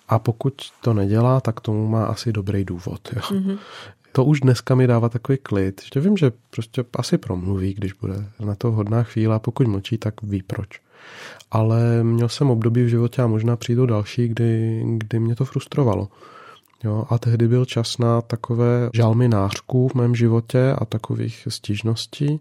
A 0.08 0.18
pokud 0.18 0.54
to 0.80 0.94
nedělá, 0.94 1.40
tak 1.40 1.60
tomu 1.60 1.88
má 1.88 2.04
asi 2.04 2.32
dobrý 2.32 2.64
důvod. 2.64 3.00
Jo. 3.12 3.22
Mm-hmm 3.22 3.58
to 4.16 4.24
už 4.24 4.40
dneska 4.40 4.74
mi 4.74 4.86
dává 4.86 5.08
takový 5.08 5.38
klid, 5.38 5.80
že 5.94 6.00
vím, 6.00 6.16
že 6.16 6.32
prostě 6.50 6.84
asi 6.98 7.18
promluví, 7.18 7.74
když 7.74 7.92
bude 7.92 8.14
na 8.40 8.54
to 8.54 8.70
hodná 8.70 9.02
chvíle 9.02 9.36
a 9.36 9.38
pokud 9.38 9.66
mlčí, 9.66 9.98
tak 9.98 10.22
ví 10.22 10.42
proč. 10.42 10.80
Ale 11.50 12.04
měl 12.04 12.28
jsem 12.28 12.50
období 12.50 12.84
v 12.84 12.88
životě 12.88 13.22
a 13.22 13.26
možná 13.26 13.56
přijdou 13.56 13.86
další, 13.86 14.28
kdy, 14.28 14.82
kdy 14.86 15.20
mě 15.20 15.36
to 15.36 15.44
frustrovalo. 15.44 16.08
Jo, 16.84 17.04
a 17.10 17.18
tehdy 17.18 17.48
byl 17.48 17.64
čas 17.64 17.98
na 17.98 18.20
takové 18.20 18.90
žalmy 18.94 19.28
nářků 19.28 19.88
v 19.88 19.94
mém 19.94 20.14
životě 20.14 20.74
a 20.78 20.84
takových 20.84 21.48
stížností, 21.50 22.40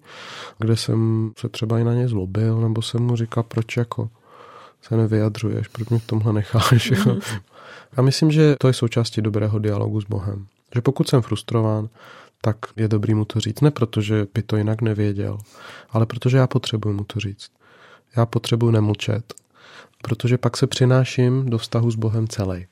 kde 0.60 0.76
jsem 0.76 1.32
se 1.38 1.50
třeba 1.50 1.80
i 1.80 1.84
na 1.84 1.94
ně 1.94 2.08
zlobil, 2.08 2.62
nebo 2.62 2.82
jsem 2.82 3.02
mu 3.02 3.16
říkal, 3.16 3.44
proč 3.44 3.78
jako 3.78 4.10
se 4.82 4.98
nevyjadřuješ, 4.98 5.68
proč 5.68 5.90
mě 5.90 6.00
v 6.00 6.08
tomhle 6.08 6.34
necháš. 6.34 6.92
Mm-hmm. 6.92 7.42
A 7.98 8.02
myslím, 8.02 8.32
že 8.32 8.56
to 8.60 8.68
je 8.68 8.74
součástí 8.74 9.22
dobrého 9.22 9.60
dialogu 9.60 10.02
s 10.02 10.06
Bohem. 10.06 10.46
Že 10.76 10.82
pokud 10.82 11.10
jsem 11.10 11.22
frustrován, 11.22 11.90
tak 12.42 12.58
je 12.76 12.88
dobrý 12.88 13.14
mu 13.14 13.26
to 13.26 13.40
říct. 13.40 13.62
Ne 13.62 13.72
protože 13.72 14.28
by 14.34 14.42
to 14.42 14.58
jinak 14.58 14.82
nevěděl, 14.82 15.38
ale 15.90 16.06
protože 16.06 16.38
já 16.38 16.48
potřebuji 16.48 16.94
mu 16.94 17.04
to 17.04 17.20
říct. 17.20 17.52
Já 18.16 18.26
potřebuji 18.26 18.72
nemlčet, 18.72 19.34
protože 20.02 20.38
pak 20.38 20.58
se 20.58 20.68
přináším 20.68 21.46
do 21.46 21.58
vztahu 21.58 21.92
s 21.92 21.96
Bohem 21.96 22.28
celý. 22.28 22.66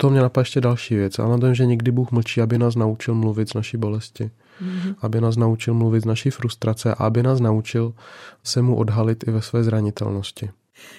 To 0.00 0.10
mě 0.10 0.20
napadá 0.20 0.40
ještě 0.40 0.60
další 0.60 0.94
věc. 0.94 1.18
Ale 1.18 1.38
to, 1.38 1.54
že 1.54 1.66
někdy 1.66 1.90
Bůh 1.90 2.10
mlčí, 2.10 2.40
aby 2.40 2.58
nás 2.58 2.74
naučil 2.74 3.14
mluvit 3.14 3.50
z 3.50 3.54
naší 3.54 3.76
bolesti. 3.76 4.30
Mm-hmm. 4.62 4.94
Aby 5.00 5.20
nás 5.20 5.36
naučil 5.36 5.74
mluvit 5.74 6.00
z 6.00 6.04
naší 6.04 6.30
frustrace 6.30 6.94
a 6.94 7.04
aby 7.04 7.22
nás 7.22 7.40
naučil 7.40 7.94
se 8.44 8.62
mu 8.62 8.76
odhalit 8.76 9.28
i 9.28 9.30
ve 9.30 9.42
své 9.42 9.64
zranitelnosti. 9.64 10.50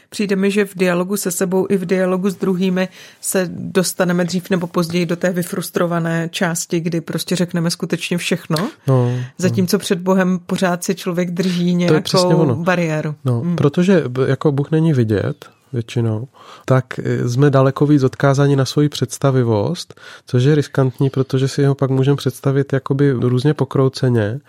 Přijde 0.09 0.35
mi, 0.35 0.51
že 0.51 0.65
v 0.65 0.75
dialogu 0.75 1.17
se 1.17 1.31
sebou 1.31 1.67
i 1.69 1.77
v 1.77 1.85
dialogu 1.85 2.29
s 2.29 2.35
druhými 2.35 2.87
se 3.21 3.49
dostaneme 3.53 4.25
dřív 4.25 4.49
nebo 4.49 4.67
později 4.67 5.05
do 5.05 5.15
té 5.15 5.31
vyfrustrované 5.31 6.29
části, 6.31 6.79
kdy 6.79 7.01
prostě 7.01 7.35
řekneme 7.35 7.71
skutečně 7.71 8.17
všechno. 8.17 8.69
No, 8.87 9.19
Zatímco 9.37 9.77
no. 9.77 9.79
před 9.79 9.99
Bohem 9.99 10.39
pořád 10.45 10.83
si 10.83 10.95
člověk 10.95 11.31
drží 11.31 11.75
nějakou 11.75 12.55
bariéru. 12.55 13.15
No, 13.25 13.39
hmm. 13.39 13.55
Protože 13.55 14.03
jako 14.27 14.51
Bůh 14.51 14.71
není 14.71 14.93
vidět, 14.93 15.49
většinou, 15.73 16.27
tak 16.65 16.99
e, 16.99 17.29
jsme 17.29 17.49
daleko 17.49 17.85
víc 17.85 18.03
odkázáni 18.03 18.55
na 18.55 18.65
svoji 18.65 18.89
představivost, 18.89 20.01
což 20.25 20.43
je 20.43 20.55
riskantní, 20.55 21.09
protože 21.09 21.47
si 21.47 21.65
ho 21.65 21.75
pak 21.75 21.89
můžeme 21.89 22.17
představit 22.17 22.73
jakoby 22.73 23.11
různě 23.11 23.53
pokrouceně 23.53 24.39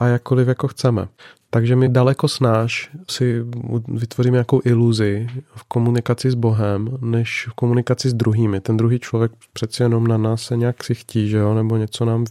a 0.00 0.06
jakkoliv 0.06 0.48
jako 0.48 0.68
chceme. 0.68 1.08
Takže 1.52 1.76
my 1.76 1.88
daleko 1.88 2.28
snáš 2.28 2.90
si 3.10 3.44
vytvoříme 3.88 4.34
nějakou 4.34 4.60
iluzi 4.64 5.28
v 5.54 5.64
komunikaci 5.64 6.30
s 6.30 6.34
Bohem, 6.34 6.98
než 7.00 7.48
v 7.50 7.54
komunikaci 7.54 8.10
s 8.10 8.14
druhými. 8.14 8.60
Ten 8.60 8.76
druhý 8.76 8.98
člověk 8.98 9.32
přeci 9.52 9.82
jenom 9.82 10.06
na 10.06 10.16
nás 10.16 10.42
se 10.42 10.56
nějak 10.56 10.84
si 10.84 10.94
chtí, 10.94 11.28
že 11.28 11.36
jo? 11.36 11.54
nebo 11.54 11.76
něco 11.76 12.04
nám 12.04 12.24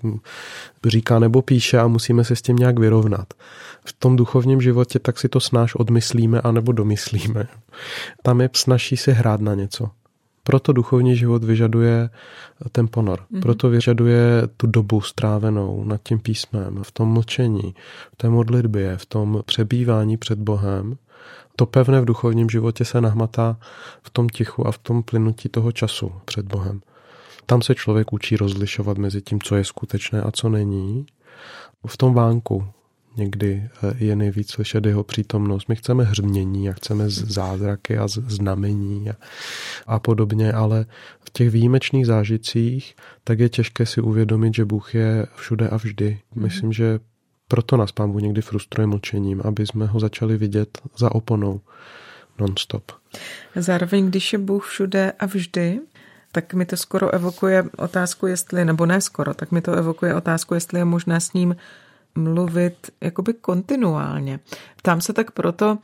říká 0.86 1.20
nebo 1.20 1.42
píše 1.42 1.80
a 1.80 1.88
musíme 1.88 2.24
se 2.24 2.36
s 2.36 2.42
tím 2.42 2.56
nějak 2.56 2.80
vyrovnat. 2.80 3.34
V 3.86 3.94
tom 3.94 4.16
duchovním 4.16 4.62
životě 4.62 5.00
tak 5.00 5.20
si 5.20 5.30
to 5.30 5.40
snáš 5.40 5.76
odmyslíme 5.76 6.42
anebo 6.42 6.72
domyslíme. 6.72 7.48
Tam 8.24 8.42
je 8.42 8.50
snaží 8.54 8.98
si 8.98 9.12
hrát 9.12 9.42
na 9.42 9.56
něco. 9.56 9.90
Proto 10.44 10.74
duchovní 10.74 11.16
život 11.16 11.44
vyžaduje 11.44 12.10
ten 12.72 12.88
ponor. 12.88 13.20
Mm-hmm. 13.20 13.42
Proto 13.42 13.70
vyžaduje 13.70 14.48
tu 14.58 14.68
dobu 14.68 15.02
strávenou 15.02 15.84
nad 15.84 16.02
tím 16.04 16.20
písmem, 16.20 16.84
v 16.84 16.92
tom 16.92 17.10
mlčení, 17.14 17.76
v 18.14 18.16
té 18.18 18.30
modlitbě, 18.30 18.98
v 18.98 19.06
tom 19.06 19.42
přebývání 19.46 20.18
před 20.18 20.40
Bohem. 20.40 20.98
To 21.56 21.66
pevné 21.66 22.02
v 22.02 22.06
duchovním 22.06 22.50
životě 22.50 22.86
se 22.86 23.02
nahmatá 23.02 23.58
v 24.02 24.10
tom 24.10 24.30
tichu 24.30 24.68
a 24.68 24.72
v 24.72 24.78
tom 24.78 25.04
plynutí 25.04 25.50
toho 25.50 25.72
času 25.72 26.12
před 26.26 26.46
Bohem. 26.46 26.82
Tam 27.46 27.62
se 27.62 27.76
člověk 27.76 28.14
učí 28.14 28.38
rozlišovat 28.38 28.98
mezi 28.98 29.22
tím, 29.22 29.42
co 29.42 29.56
je 29.56 29.66
skutečné 29.66 30.22
a 30.22 30.32
co 30.32 30.50
není. 30.50 31.06
V 31.88 31.98
tom 31.98 32.14
vánku, 32.14 32.68
někdy 33.20 33.64
eh, 33.84 33.94
je 33.98 34.16
nejvíc 34.16 34.52
slyšet 34.52 34.86
jeho 34.86 35.04
přítomnost. 35.04 35.70
My 35.70 35.76
chceme 35.76 36.04
hřmění 36.04 36.70
a 36.70 36.74
chceme 36.74 37.10
zázraky 37.10 37.98
a 37.98 38.08
znamení 38.08 39.10
a, 39.10 39.16
a 39.88 40.00
podobně, 40.00 40.54
ale 40.54 40.86
v 41.20 41.30
těch 41.30 41.50
výjimečných 41.50 42.06
zážitcích 42.06 42.96
tak 43.24 43.40
je 43.40 43.50
těžké 43.50 43.86
si 43.86 44.02
uvědomit, 44.02 44.56
že 44.56 44.66
Bůh 44.66 44.96
je 44.96 45.28
všude 45.36 45.70
a 45.70 45.78
vždy. 45.78 46.20
Mhm. 46.36 46.44
Myslím, 46.44 46.74
že 46.74 47.00
proto 47.48 47.78
nás 47.78 47.92
Pán 47.92 48.12
Bůh 48.12 48.22
někdy 48.22 48.42
frustruje 48.42 48.88
mlčením, 48.88 49.42
aby 49.46 49.68
jsme 49.68 49.86
ho 49.86 50.00
začali 50.00 50.38
vidět 50.38 50.78
za 50.98 51.16
oponou 51.16 51.62
non-stop. 52.40 52.92
Zároveň, 53.56 54.10
když 54.10 54.34
je 54.34 54.40
Bůh 54.40 54.68
všude 54.68 55.12
a 55.20 55.26
vždy, 55.26 55.80
tak 56.32 56.54
mi 56.54 56.66
to 56.66 56.78
skoro 56.78 57.14
evokuje 57.14 57.64
otázku, 57.78 58.28
jestli, 58.28 58.66
nebo 58.66 58.86
ne 58.86 59.02
skoro, 59.02 59.34
tak 59.34 59.52
mi 59.52 59.62
to 59.62 59.74
evokuje 59.74 60.16
otázku, 60.16 60.54
jestli 60.54 60.80
je 60.80 60.86
možné 60.86 61.22
s 61.22 61.34
ním 61.34 61.56
mluvit 62.16 62.92
jakoby 63.02 63.34
kontinuálně. 63.34 64.40
Ptám 64.76 65.02
se 65.02 65.14
tak 65.14 65.32
proto, 65.32 65.78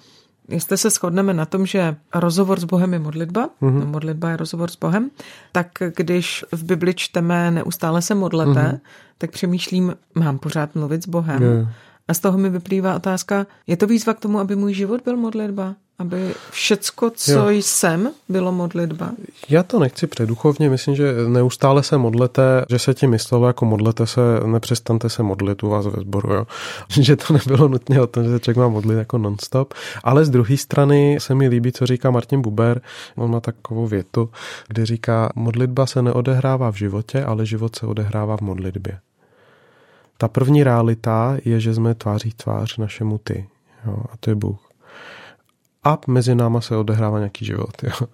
jestli 0.50 0.78
se 0.78 0.90
shodneme 0.90 1.34
na 1.34 1.46
tom, 1.46 1.66
že 1.66 1.96
rozhovor 2.16 2.60
s 2.60 2.64
Bohem 2.64 2.94
je 2.94 3.00
modlitba, 3.00 3.50
mm-hmm. 3.62 3.86
modlitba 3.86 4.30
je 4.30 4.38
rozhovor 4.38 4.72
s 4.72 4.76
Bohem, 4.76 5.12
tak 5.52 5.68
když 5.96 6.46
v 6.52 6.64
Bibli 6.64 6.94
čteme 6.94 7.52
neustále 7.52 8.02
se 8.02 8.16
modlete, 8.16 8.52
mm-hmm. 8.52 8.80
tak 9.18 9.32
přemýšlím, 9.32 9.96
mám 10.16 10.38
pořád 10.38 10.76
mluvit 10.76 11.04
s 11.04 11.08
Bohem. 11.08 11.44
Yeah. 11.44 11.68
A 12.08 12.14
z 12.14 12.20
toho 12.20 12.38
mi 12.38 12.50
vyplývá 12.50 12.96
otázka, 12.96 13.48
je 13.68 13.78
to 13.78 13.88
výzva 13.88 14.14
k 14.14 14.20
tomu, 14.20 14.40
aby 14.40 14.56
můj 14.56 14.74
život 14.74 15.02
byl 15.04 15.18
modlitba? 15.18 15.76
Aby 16.00 16.34
všecko, 16.52 17.10
co 17.10 17.32
jo. 17.32 17.50
jsem, 17.50 18.12
bylo 18.30 18.52
modlitba? 18.52 19.12
Já 19.50 19.64
to 19.64 19.80
nechci 19.80 20.08
předuchovně, 20.08 20.70
myslím, 20.70 20.96
že 20.96 21.14
neustále 21.28 21.84
se 21.84 21.98
modlete, 21.98 22.66
že 22.70 22.80
se 22.80 22.94
ti 22.94 23.08
myslelo 23.08 23.48
jako 23.48 23.66
modlete 23.66 24.08
se, 24.08 24.22
nepřestante 24.46 25.10
se 25.10 25.24
modlit 25.24 25.64
u 25.64 25.70
vás 25.70 25.86
ve 25.86 26.02
sboru, 26.02 26.34
jo? 26.34 26.48
že 27.02 27.16
to 27.16 27.34
nebylo 27.34 27.68
nutně 27.68 28.02
o 28.02 28.08
tom, 28.08 28.24
že 28.24 28.30
se 28.30 28.40
člověk 28.40 28.58
má 28.58 28.68
modlit 28.68 28.98
jako 28.98 29.18
nonstop, 29.18 29.74
ale 30.04 30.26
z 30.26 30.30
druhé 30.30 30.58
strany 30.58 31.18
se 31.20 31.36
mi 31.36 31.48
líbí, 31.48 31.72
co 31.72 31.86
říká 31.86 32.12
Martin 32.12 32.42
Buber, 32.42 32.82
on 33.16 33.32
má 33.32 33.40
takovou 33.40 33.88
větu, 33.88 34.30
kde 34.68 34.86
říká, 34.86 35.30
modlitba 35.36 35.86
se 35.86 36.02
neodehrává 36.02 36.72
v 36.72 36.76
životě, 36.76 37.24
ale 37.24 37.46
život 37.46 37.76
se 37.76 37.86
odehrává 37.86 38.38
v 38.38 38.42
modlitbě. 38.42 39.00
Ta 40.18 40.28
první 40.28 40.64
realita 40.64 41.38
je, 41.46 41.60
že 41.60 41.74
jsme 41.74 41.96
tváří 41.96 42.32
tvář 42.32 42.78
našemu 42.78 43.18
ty. 43.18 43.48
Jo, 43.86 44.04
a 44.12 44.18
to 44.20 44.30
je 44.30 44.36
Bůh. 44.36 44.65
A 45.86 46.00
mezi 46.08 46.36
náma 46.36 46.62
se 46.62 46.78
odehrává 46.78 47.18
nějaký 47.18 47.46
život 47.46 47.84
jo, 47.84 48.08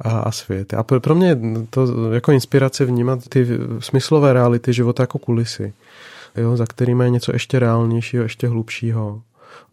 a, 0.00 0.18
a 0.18 0.30
svět. 0.30 0.74
A 0.74 0.82
pro 0.82 1.14
mě 1.14 1.38
to 1.70 2.12
jako 2.12 2.32
inspirace 2.32 2.84
vnímat 2.84 3.28
ty 3.28 3.46
smyslové 3.78 4.32
reality 4.32 4.72
života 4.72 5.02
jako 5.02 5.18
kulisy, 5.18 5.72
jo, 6.36 6.56
za 6.56 6.66
kterými 6.66 7.04
je 7.04 7.10
něco 7.10 7.32
ještě 7.32 7.58
reálnějšího, 7.58 8.22
ještě 8.22 8.48
hlubšího. 8.48 9.22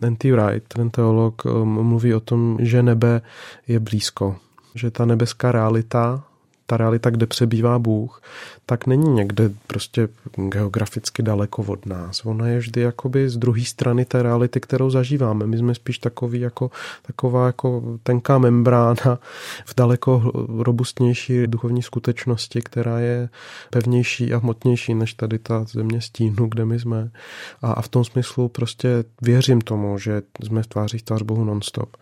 N.T. 0.01 0.31
Wright, 0.31 0.67
ten 0.67 0.89
teolog, 0.89 1.45
um, 1.45 1.87
mluví 1.87 2.13
o 2.13 2.19
tom, 2.19 2.57
že 2.61 2.83
nebe 2.83 3.21
je 3.67 3.79
blízko. 3.79 4.35
Že 4.75 4.91
ta 4.91 5.05
nebeská 5.05 5.51
realita 5.51 6.23
ta 6.65 6.77
realita, 6.77 7.09
kde 7.09 7.25
přebývá 7.25 7.79
Bůh, 7.79 8.21
tak 8.65 8.87
není 8.87 9.09
někde 9.09 9.51
prostě 9.67 10.07
geograficky 10.35 11.23
daleko 11.23 11.63
od 11.63 11.85
nás. 11.85 12.25
Ona 12.25 12.47
je 12.47 12.59
vždy 12.59 12.81
jakoby 12.81 13.29
z 13.29 13.37
druhé 13.37 13.61
strany 13.61 14.05
té 14.05 14.23
reality, 14.23 14.59
kterou 14.59 14.89
zažíváme. 14.89 15.47
My 15.47 15.57
jsme 15.57 15.75
spíš 15.75 15.99
takový 15.99 16.39
jako, 16.39 16.71
taková 17.01 17.45
jako 17.45 17.97
tenká 18.03 18.37
membrána 18.37 19.19
v 19.65 19.75
daleko 19.75 20.31
robustnější 20.57 21.47
duchovní 21.47 21.83
skutečnosti, 21.83 22.61
která 22.61 22.99
je 22.99 23.29
pevnější 23.69 24.33
a 24.33 24.37
hmotnější 24.37 24.93
než 24.93 25.13
tady 25.13 25.39
ta 25.39 25.63
země 25.63 26.01
stínu, 26.01 26.47
kde 26.47 26.65
my 26.65 26.79
jsme. 26.79 27.11
A, 27.61 27.71
a 27.71 27.81
v 27.81 27.87
tom 27.87 28.03
smyslu 28.03 28.49
prostě 28.49 29.03
věřím 29.21 29.61
tomu, 29.61 29.97
že 29.97 30.21
jsme 30.43 30.63
v 30.63 30.67
tváří 30.67 30.97
tvář 30.97 31.21
Bohu 31.21 31.43
nonstop 31.43 31.97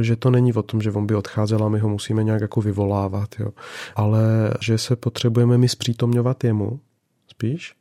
že 0.00 0.16
to 0.16 0.30
není 0.30 0.52
o 0.52 0.62
tom, 0.62 0.82
že 0.82 0.92
on 0.92 1.06
by 1.06 1.14
odcházel 1.14 1.64
a 1.64 1.68
my 1.68 1.78
ho 1.78 1.88
musíme 1.88 2.24
nějak 2.24 2.40
jako 2.40 2.60
vyvolávat, 2.60 3.28
jo. 3.38 3.48
ale 3.96 4.54
že 4.60 4.78
se 4.78 4.96
potřebujeme 4.96 5.58
my 5.58 5.68
zpřítomňovat 5.68 6.44
jemu 6.44 6.80
spíš 7.28 7.74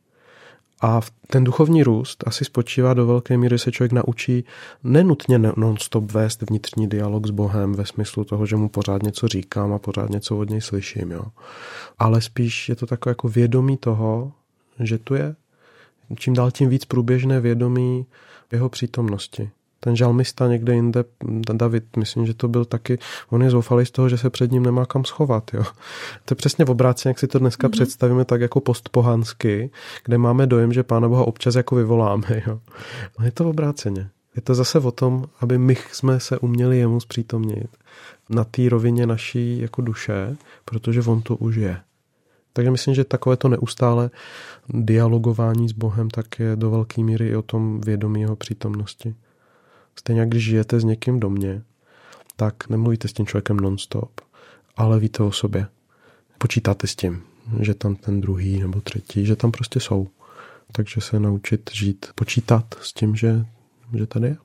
a 0.81 1.01
ten 1.27 1.43
duchovní 1.43 1.83
růst 1.83 2.23
asi 2.27 2.45
spočívá 2.45 2.93
do 2.93 3.05
velké 3.05 3.37
míry, 3.37 3.55
že 3.55 3.63
se 3.63 3.71
člověk 3.71 3.91
naučí 3.91 4.45
nenutně 4.83 5.37
non-stop 5.37 6.11
vést 6.11 6.49
vnitřní 6.49 6.87
dialog 6.87 7.27
s 7.27 7.29
Bohem 7.29 7.73
ve 7.73 7.85
smyslu 7.85 8.23
toho, 8.23 8.45
že 8.45 8.55
mu 8.55 8.69
pořád 8.69 9.03
něco 9.03 9.27
říkám 9.27 9.73
a 9.73 9.79
pořád 9.79 10.09
něco 10.09 10.37
od 10.37 10.49
něj 10.49 10.61
slyším. 10.61 11.11
Jo. 11.11 11.23
Ale 11.99 12.21
spíš 12.21 12.69
je 12.69 12.75
to 12.75 12.85
takové 12.85 13.11
jako 13.11 13.27
vědomí 13.27 13.77
toho, 13.77 14.31
že 14.79 14.97
tu 14.97 15.15
je. 15.15 15.35
Čím 16.15 16.33
dál 16.33 16.51
tím 16.51 16.69
víc 16.69 16.85
průběžné 16.85 17.39
vědomí 17.39 18.05
jeho 18.51 18.69
přítomnosti 18.69 19.49
ten 19.83 19.95
žalmista 19.95 20.47
někde 20.47 20.73
jinde, 20.73 21.03
David, 21.53 21.97
myslím, 21.97 22.25
že 22.25 22.33
to 22.33 22.47
byl 22.47 22.65
taky, 22.65 22.99
on 23.29 23.43
je 23.43 23.49
zoufalý 23.49 23.85
z 23.85 23.91
toho, 23.91 24.09
že 24.09 24.17
se 24.17 24.29
před 24.29 24.51
ním 24.51 24.63
nemá 24.63 24.85
kam 24.85 25.05
schovat. 25.05 25.51
Jo. 25.53 25.63
To 26.25 26.31
je 26.31 26.35
přesně 26.35 26.65
v 26.65 26.69
obráceně, 26.69 27.09
jak 27.09 27.19
si 27.19 27.27
to 27.27 27.39
dneska 27.39 27.67
mm-hmm. 27.67 27.71
představíme, 27.71 28.25
tak 28.25 28.41
jako 28.41 28.59
postpohansky, 28.59 29.71
kde 30.05 30.17
máme 30.17 30.47
dojem, 30.47 30.73
že 30.73 30.83
Pána 30.83 31.09
Boha 31.09 31.27
občas 31.27 31.55
jako 31.55 31.75
vyvoláme. 31.75 32.43
Jo. 32.47 32.59
No 33.19 33.25
je 33.25 33.31
to 33.31 33.43
v 33.43 33.47
obráceně. 33.47 34.09
Je 34.35 34.41
to 34.41 34.55
zase 34.55 34.79
o 34.79 34.91
tom, 34.91 35.25
aby 35.39 35.57
my 35.57 35.77
jsme 35.91 36.19
se 36.19 36.39
uměli 36.39 36.77
jemu 36.77 36.99
zpřítomnit 36.99 37.67
na 38.29 38.43
té 38.43 38.69
rovině 38.69 39.05
naší 39.05 39.61
jako 39.61 39.81
duše, 39.81 40.37
protože 40.65 41.01
on 41.01 41.21
to 41.21 41.35
už 41.35 41.55
je. 41.55 41.77
Takže 42.53 42.71
myslím, 42.71 42.95
že 42.95 43.03
takové 43.03 43.37
to 43.37 43.47
neustále 43.47 44.09
dialogování 44.69 45.69
s 45.69 45.71
Bohem 45.71 46.09
tak 46.09 46.39
je 46.39 46.55
do 46.55 46.71
velké 46.71 47.03
míry 47.03 47.27
i 47.27 47.35
o 47.35 47.41
tom 47.41 47.81
vědomí 47.81 48.21
jeho 48.21 48.35
přítomnosti. 48.35 49.15
Stejně 49.99 50.19
jak 50.19 50.29
když 50.29 50.43
žijete 50.43 50.79
s 50.79 50.83
někým 50.83 51.19
do 51.19 51.29
mě, 51.29 51.61
tak 52.35 52.69
nemluvíte 52.69 53.07
s 53.07 53.13
tím 53.13 53.25
člověkem 53.25 53.57
nonstop, 53.57 54.21
ale 54.77 54.99
víte 54.99 55.23
o 55.23 55.31
sobě. 55.31 55.67
Počítáte 56.37 56.87
s 56.87 56.95
tím. 56.95 57.23
že 57.59 57.73
tam 57.73 57.95
ten 57.95 58.21
druhý 58.21 58.59
nebo 58.59 58.81
třetí, 58.81 59.25
že 59.25 59.35
tam 59.35 59.51
prostě 59.51 59.79
jsou. 59.79 60.07
Takže 60.71 61.01
se 61.01 61.19
naučit 61.19 61.69
žít, 61.73 62.05
počítat 62.15 62.65
s 62.81 62.93
tím, 62.93 63.15
že, 63.15 63.45
že 63.97 64.05
tady 64.05 64.27
je. 64.27 64.37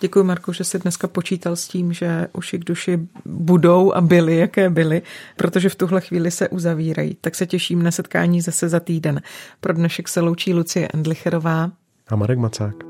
Děkuji, 0.00 0.24
Marku, 0.24 0.52
že 0.52 0.64
jsi 0.64 0.78
dneska 0.78 1.08
počítal 1.08 1.56
s 1.56 1.68
tím, 1.68 1.92
že 1.92 2.26
uši 2.32 2.58
k 2.58 2.64
duši 2.64 2.98
budou 3.24 3.92
a 3.92 4.00
byly, 4.00 4.36
jaké 4.36 4.70
byly, 4.70 5.02
protože 5.36 5.68
v 5.68 5.74
tuhle 5.74 6.00
chvíli 6.00 6.30
se 6.30 6.48
uzavírají. 6.48 7.16
Tak 7.20 7.34
se 7.34 7.46
těším 7.46 7.82
na 7.82 7.90
setkání 7.90 8.40
zase 8.40 8.68
za 8.68 8.80
týden. 8.80 9.22
Pro 9.60 9.72
dnešek 9.72 10.08
se 10.08 10.20
loučí 10.20 10.54
Lucie 10.54 10.88
Endlicherová 10.94 11.70
a 12.08 12.16
Marek 12.16 12.38
Macák. 12.38 12.89